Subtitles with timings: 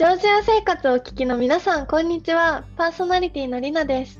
[0.00, 2.64] ジョージア生活をお聞きの皆さん、こんにちは。
[2.78, 4.18] パーソナリティのりなです。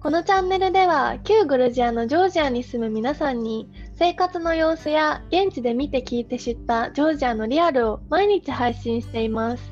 [0.00, 9.62] このチャンネルでは、旧グルジアのジョージアに住む皆さんに、生活の様子や現地で見て聞いて知ったジョージアのリアルを毎日配信しています。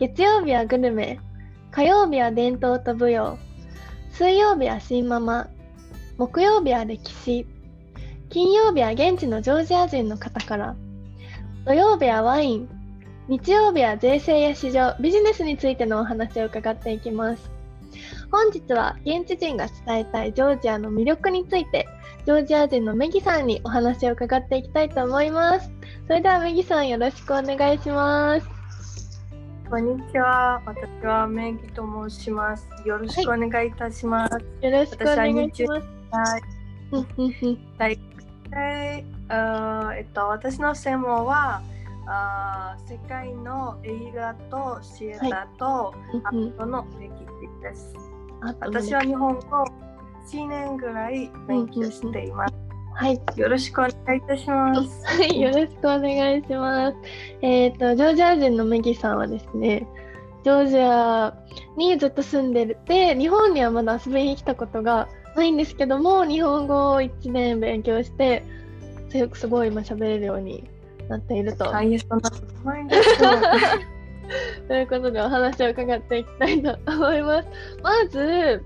[0.00, 1.20] 月曜日はグルメ、
[1.70, 3.38] 火曜日は伝統と舞踊、
[4.10, 5.48] 水曜日は新ママ、
[6.18, 7.46] 木曜日は歴史、
[8.30, 10.74] 金曜日は現地のジョージア人の方から、
[11.66, 12.79] 土曜日はワイン、
[13.30, 17.48] 日曜日は税制や市場、ビジネスについてのお話を伺っていきます。
[18.32, 21.86] 本日は現地人が伝えたいジョージアの魅力について、
[22.26, 25.70] ジョージア人のメギさんにお話を伺っていきたいと思います。
[26.08, 28.48] それではメギさんよろしくお願いします。
[29.70, 30.60] こんにちは。
[30.66, 32.68] 私はメギと申します。
[32.84, 34.34] よろしくお願いいたします。
[34.60, 35.86] よろしくお願いします。
[36.10, 36.42] はい。
[36.90, 38.00] ふんふんふんはい。
[38.50, 41.62] はいあーえっと、私の専門は
[42.12, 45.94] あー世界の映画とシアターと
[46.24, 47.94] アートの歴史です。
[48.40, 49.64] 私は日本語
[50.26, 52.54] 1年ぐらい勉強しています。
[52.94, 53.20] はい。
[53.36, 55.06] よろしくお願いいたします。
[55.06, 56.96] はい、よろしくお願いします。
[57.42, 59.86] えっ、と、ジョージア人のメギさんはですね、
[60.42, 61.32] ジョージア
[61.76, 68.42] にずっと住んでて、日本にはまだ遊びに来たことがないんですけども、日本語を1年勉強して、
[69.10, 70.68] すすごい今喋れるように
[71.10, 71.70] なっていると。
[72.22, 72.86] なことない。
[74.68, 77.48] ということでお話を伺っていきたいと思います。
[77.82, 78.62] まず、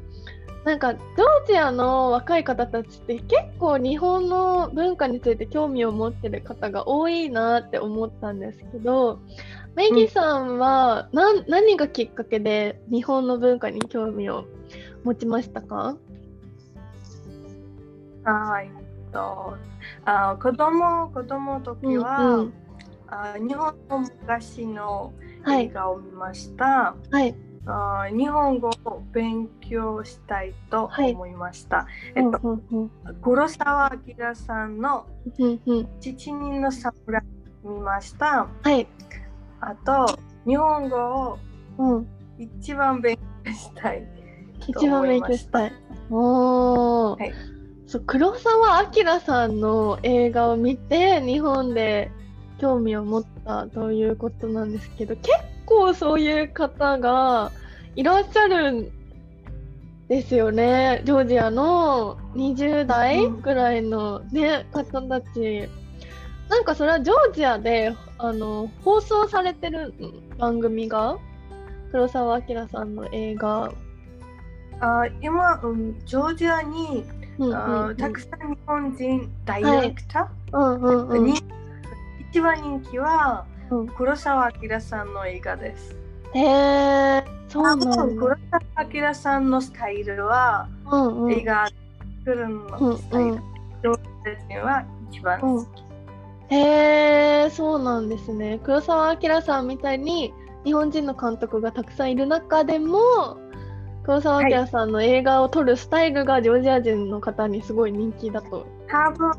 [0.65, 9.19] なんかジョージアの若い方たちって結構日本の文化について興味を持ってる方が多いなって思ったんですけど、
[9.75, 14.45] メギさんは何,、何がきっかけで日本の文化に興味を
[15.03, 15.97] 持ちましたか？
[18.25, 18.84] はい。
[19.15, 19.57] と
[20.05, 22.55] あ子供子供の時は、うんうん
[23.07, 25.13] あ日本の昔の
[25.45, 26.97] はい、映画を見ました。
[27.11, 27.35] はい、
[27.67, 31.87] あ日本語を勉強したいと思いました。
[32.15, 32.91] えっと、うんうん
[33.21, 35.07] 黒澤明さんの
[35.39, 37.23] うんうん七人の侍
[37.63, 38.49] 見ました。
[38.63, 38.87] はい、
[39.61, 41.39] あと、日本語を
[41.77, 44.09] うん、一番勉強したい。
[44.67, 45.73] 一番勉強したい。
[46.11, 47.35] おー、はい
[47.87, 52.11] そう黒澤明さんの映画を見て日本で
[52.59, 55.31] 興味を持ったということなんですけど結
[55.67, 57.53] 構そういう方が
[57.97, 58.91] いらっしゃるん
[60.09, 61.03] ですよね。
[61.05, 65.69] ジョージアの20代ぐらいの、ね方たち。
[66.51, 69.95] なんかそれはジョージアであの放送されてる
[70.37, 71.17] 番組が？
[71.91, 73.73] 黒澤明さんの映画。
[74.81, 77.05] あ今、うん、ジョージアに、
[77.39, 81.35] うんたくさん日本人ダイレクター、うんうんうんに
[82.31, 85.97] 一番人気はうん黒澤明さんの映画です。
[86.35, 87.87] へえそうなんだ。
[87.97, 88.37] 黒
[88.75, 91.69] 澤明さんのスタイルは、うんうん、映画
[92.25, 93.31] 作るのスタイル。
[93.31, 93.55] うんうん
[94.63, 96.55] は一番好き。
[96.55, 98.61] へえそうなんですね。
[98.63, 100.33] 黒澤明さんみたいに
[100.65, 103.39] 日本人の監督がたくさんいる中でも
[104.05, 108.67] 黒澤明さんの映画を撮るスタイルがジョージア人の方にすごい人気だと。
[108.87, 109.33] 多分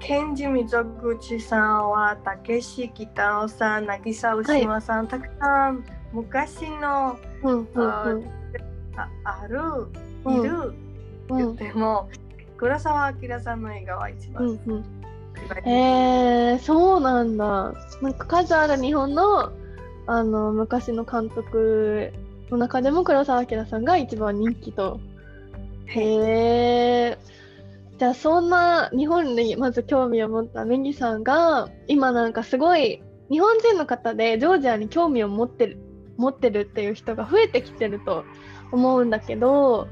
[0.00, 7.88] ケンジ溝口さんはたけし北尾さん、渚牛島さん、たくさん昔のうんうんうん
[8.96, 9.60] あある、
[10.24, 10.74] うんいる、
[11.28, 12.08] うんでも
[12.56, 14.44] 黒澤明さんの映画は一番。
[14.44, 14.84] うんうん
[15.64, 17.72] へえそうなんだ。
[18.02, 19.52] なんか数ある日本の
[20.06, 22.12] あの昔の監督
[22.50, 25.00] の中でも黒澤明さんが一番人気と。
[25.86, 27.18] へえ。
[27.98, 35.78] じゃあそんな日本にまず興味を持ったメギさんが今なんかすごい日本人の方でジョージアに興味を持ってる
[36.16, 38.24] 持ってるっていう人が増えてきてると
[38.70, 39.88] 思うんだけど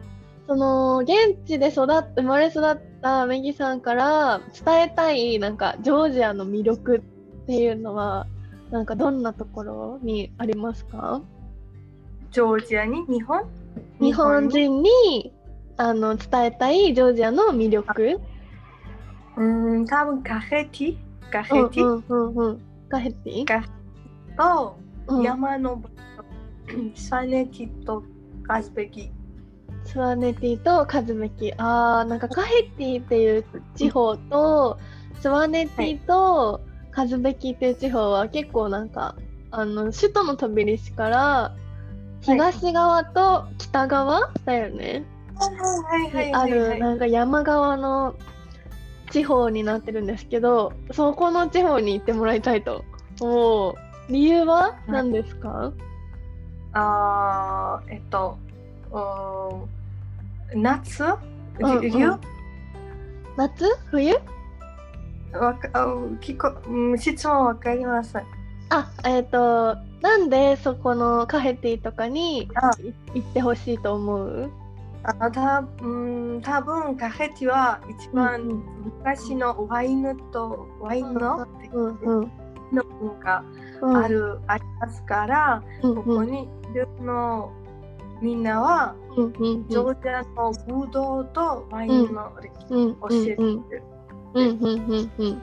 [0.47, 8.29] その現地で育っ生まれ育ったメギさんから伝えたいなんかジョージアの魅力っていうのは
[8.71, 11.23] なんかどんなところにありますか？
[12.31, 13.45] ジョージアに日本？
[14.01, 15.33] 日本人に
[15.77, 18.21] あの伝えたいジョージアの魅力。
[19.37, 20.97] うん、多分カヘティ？
[21.31, 21.85] カヘティ？
[21.85, 22.61] うんうんうんうん。
[22.89, 23.45] カヘティ？
[24.37, 24.79] と
[25.09, 25.23] うん。
[25.23, 25.83] 山の
[26.95, 28.03] サネティと
[28.47, 29.11] カズベキ。
[29.85, 31.53] スワネティとカズメキ。
[31.59, 33.45] あー、なんかカヘティっていう
[33.77, 34.79] 地方と、
[35.21, 39.15] スワネティとカズベキっていう地方は結構なんか、
[39.53, 41.55] あの、首都の飛び出しから
[42.33, 45.05] 東側と北側だよね。
[45.39, 46.51] あはいはい。
[46.51, 48.15] るなんか山側の
[49.11, 52.85] 地方になってるんですけどそこの地方に行ってもらいたいと
[53.21, 53.75] 思う
[54.11, 55.73] 理由は何ですか、
[56.73, 58.39] あーえっと、
[60.53, 61.03] うん夏？
[61.03, 61.81] うんうん。
[61.91, 62.19] 冬？
[63.37, 63.65] 夏？
[63.91, 64.15] 冬？
[65.33, 66.19] わかあう
[66.95, 68.36] ん質問わかりません。
[68.71, 72.49] あえっ、となんでそこのカフェティーとかに
[73.15, 74.51] 行ってほしいと思う？
[75.05, 81.47] あたうん多分カフェティは一番うん昔のワインとワインの？
[81.73, 82.33] うんうん
[82.73, 83.45] の文化
[83.81, 83.97] うん。
[83.97, 87.53] ある、ありますから、うんここにいるの
[88.21, 89.29] みんなはうんう
[89.59, 93.63] んジョージアのブドウとワインの歴史うんを教えてる。
[94.35, 95.43] うんうんうんうん。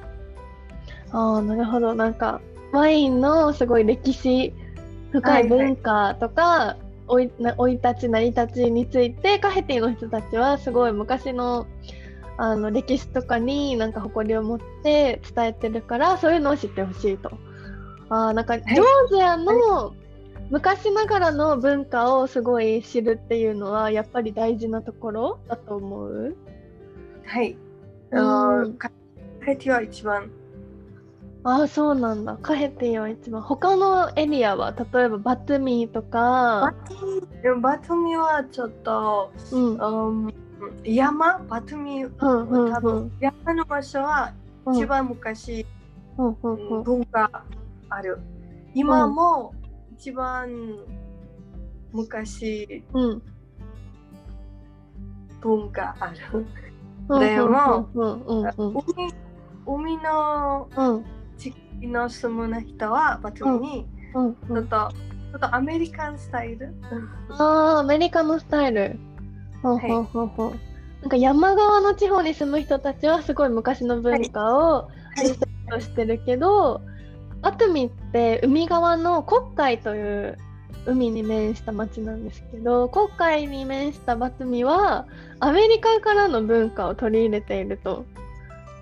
[1.11, 1.93] ああなるほど。
[1.95, 2.41] なんか
[2.73, 4.53] ワインのすごい歴史
[5.11, 6.75] 深い文化とか
[7.07, 11.67] 生、いな生い立ち成り立ちについてカフェティの人たちはすごい昔の
[12.35, 17.31] あの歴史とかになんか誇りを持って伝えてるからそういうのを知ってほしいと。
[18.09, 19.93] あーなんかジョージアの
[20.49, 26.35] 昔ながらの文化をすごい知るっていうのはやっぱり大事なところだと思う？
[27.23, 27.55] はい。
[28.11, 28.91] うんカ
[29.39, 30.31] フェティは一番。
[31.45, 32.37] ああそうなんだ。
[32.41, 36.73] カフェティは一番他のエリアは例えばバトゥミーとバか
[37.61, 39.75] バトミはちょっと、うん。
[39.75, 40.33] うん、
[40.85, 41.39] 山？
[41.49, 44.33] バトミうんうん多分山の場所は
[44.65, 45.65] うん一番昔、
[46.17, 46.83] うんうんうん。
[46.83, 47.43] 文化
[47.89, 48.19] ある。
[48.73, 49.53] 今も
[49.97, 50.49] 一番
[51.91, 53.21] 昔うん。
[55.41, 56.45] 文化ある。
[57.09, 57.89] うんでも
[59.65, 61.05] 海のうん
[61.43, 64.25] 地域の住む人はバトミにうん。
[64.25, 64.35] うん。
[64.35, 66.73] ちょっと、ちょっとアメリカンスタイル？
[67.31, 68.97] ああアメリカのスタイル。
[69.61, 70.51] ほうほうほうほう。
[71.01, 74.89] なんか山側の地方に住む人たちはすごい昔の文化を
[75.21, 76.81] リスペクトしてるけど、
[77.41, 80.37] バトゥミって海側の黒海という
[80.85, 85.07] 海に面した町なんですけど黒海に面したバトゥミは
[85.39, 88.05] アメリカからの文化を取り入れていると。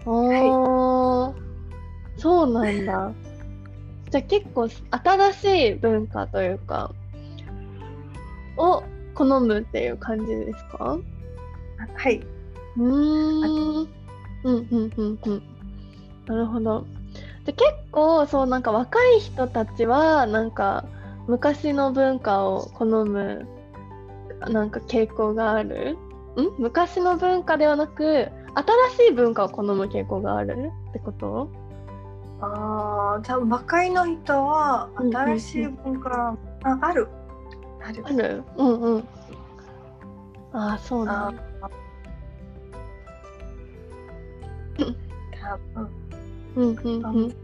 [0.05, 1.50] おー
[2.21, 3.11] そうなんだ。
[4.11, 6.91] じゃあ結構新しい文化というか
[8.57, 8.83] を
[9.15, 10.97] 好むっていう感じですか？
[11.95, 12.21] はい。
[12.77, 13.87] うーん。
[14.43, 15.41] うんうんうんうん。
[16.27, 16.85] なるほど。
[17.45, 20.85] で結構そうなんか若い人たちはなんか
[21.27, 23.47] 昔の文化を好む
[24.49, 25.93] なんか傾向がある？
[25.93, 25.97] ん？
[26.59, 28.27] 昔の文化ではなく
[28.93, 31.49] 新しい文化を好む傾向があるってこと？
[32.41, 37.07] ああ、多分若いの人は新しい文化、あある。
[37.83, 38.09] あるあ。
[38.09, 39.07] るうんうん。
[40.53, 41.43] ああそうなんだ。
[41.61, 41.69] あ
[45.41, 45.89] 多分
[46.55, 47.35] うんうんうん。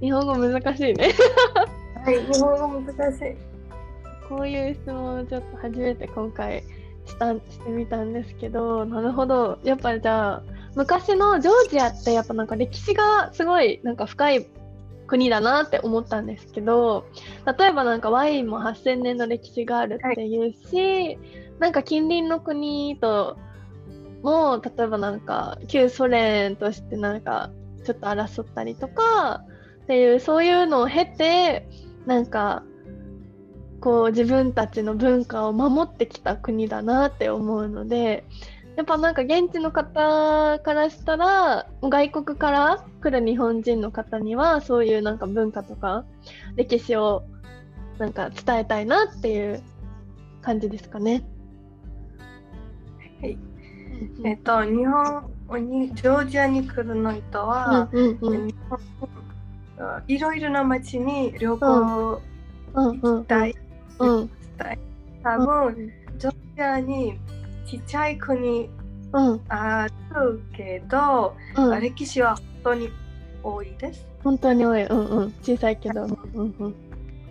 [0.00, 1.12] 日本語難しいね。
[2.04, 3.36] はい、日本語難しい。
[4.28, 6.62] こういう質問をちょっと初めて今回
[7.04, 9.58] したしてみたんですけど、なるほど。
[9.64, 10.42] やっぱじゃあ、
[10.76, 14.46] 昔のジョージアってやっぱなんか歴史がすごいなんか深い
[15.06, 17.06] 国だなって思ったんですけど、
[17.58, 21.18] 例えばなんかワインも8000年の歴史があるっていうし、
[21.58, 23.36] なんか近隣の国と
[24.22, 27.50] も、例えばなんか旧ソ連としてなんか
[27.84, 29.44] ちょっと争ったりとか
[29.84, 31.68] っていうそういうのを経て
[32.06, 32.64] なんか
[33.80, 38.24] こう自分たちの文化を守ってきた国だなって思うので
[38.76, 46.04] やっぱなんか現地の方からしたら外国から来る日本人の方にはそういうなんか文化とか
[46.56, 47.24] 歴史を
[47.98, 49.62] なんか伝えたいなっていう
[50.42, 51.24] 感じですかね。
[53.20, 53.38] はい。
[54.24, 58.46] えっと、日本に、ジョージアに来るの人は、うんうんうん。
[58.48, 58.78] 日本
[59.78, 62.20] あいろいろな街に旅行
[62.74, 62.88] うん。
[62.90, 63.54] うん行きたい。
[64.00, 64.30] うん。
[65.22, 67.18] 多分、ジョージアに
[67.66, 68.68] ちっちゃい国
[69.12, 69.40] うん。
[69.48, 71.80] あるけど、うん。
[71.80, 72.90] 歴史は本当に
[73.42, 74.06] 多いです。
[74.22, 76.74] 本当に多い、うんうん、小さいけど、うんうん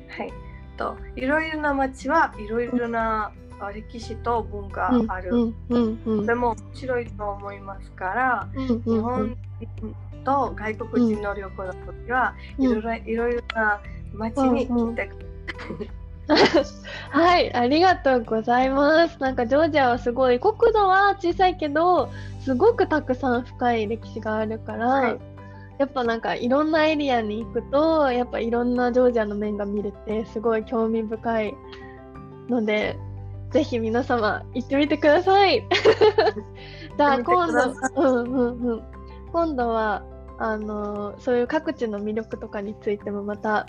[0.07, 0.33] はい。
[0.77, 5.31] といろいろな町はいろいろなあ歴史と文化うん、ある。
[5.31, 6.25] うんうんうん。
[6.25, 13.81] でも面白いと思いますから、うんうん日本人と外国人の旅行の時は、いろいろな
[14.13, 16.02] 町に来てくだ
[17.11, 19.21] はい、ありがとうございます。
[19.21, 22.09] なんかジョージアはすごい国土は小さいけど、
[22.41, 25.19] すごくたくさん深い歴史があるから、はい
[25.79, 31.55] やっぱなんかいろんなエリアに行くと、やっぱいろんなジョージアの面が見れて、すごい興味深い
[32.47, 32.97] ので、
[33.51, 35.63] ぜひ皆様行ってみてください。
[36.97, 38.83] じゃあ今度、うんうんうん、
[39.31, 40.03] 今度は
[40.37, 43.67] あのそういう各地の魅力とかについてもまた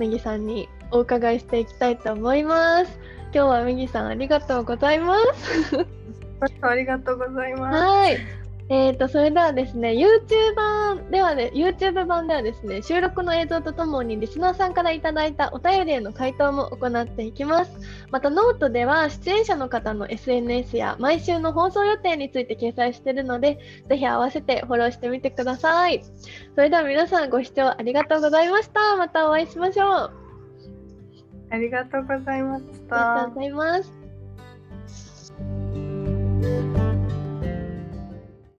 [0.00, 2.98] ネギさんにお伺いしていきたいと思います。
[3.34, 5.86] 今日はマギーさんありがとうございます。
[6.62, 7.78] ありがとうございます。
[7.78, 8.39] はい。
[8.72, 17.72] えー、とそれではですね YouTube 版ではね YouTube 版ではですね収録の映像とともにリスナーさんからいただいたお便りへの回答も行っていきます。
[18.12, 23.58] またノートでは出演者の方の SNS や毎週の放送予定について掲載しているので
[23.88, 26.04] ぜひ合わせてフォローしてみてください。
[26.54, 28.96] それでは皆さんご視聴ありがとうございました。
[28.96, 30.10] またお会いしましょう。
[31.50, 33.34] ありがとうございましありがとうたご。
[33.34, 33.92] ざいます